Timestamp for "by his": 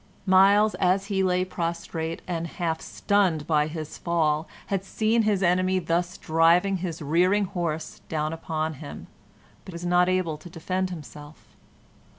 3.45-3.99